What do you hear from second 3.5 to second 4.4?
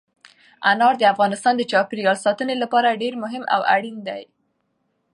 او اړین دي.